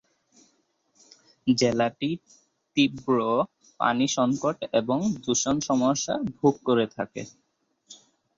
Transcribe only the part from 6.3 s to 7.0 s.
ভোগ করে